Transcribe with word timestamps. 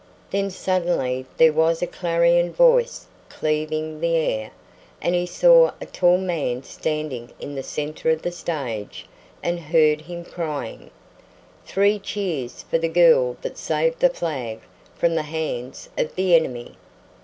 Then 0.31 0.49
suddenly 0.49 1.27
there 1.37 1.53
was 1.53 1.83
a 1.83 1.85
clarion 1.85 2.51
voice 2.51 3.05
cleaving 3.29 4.01
the 4.01 4.15
air, 4.17 4.49
and 4.99 5.13
he 5.13 5.27
saw 5.27 5.73
a 5.79 5.85
tall 5.85 6.17
man 6.17 6.63
standing 6.63 7.31
in 7.39 7.53
the 7.53 7.61
centre 7.61 8.09
of 8.09 8.23
the 8.23 8.31
stage 8.31 9.05
and 9.43 9.59
heard 9.59 10.01
him 10.01 10.25
crying: 10.25 10.89
"THREE 11.67 11.99
CHEERS 11.99 12.63
FOR 12.63 12.79
THE 12.79 12.89
GIRL 12.89 13.37
THAT 13.43 13.59
SAVED 13.59 13.99
THE 13.99 14.09
FLAG 14.09 14.61
FROM 14.95 15.13
THE 15.13 15.21
HANDS 15.21 15.87
OF 15.95 16.15
THE 16.15 16.33
ENEMY!" 16.33 16.77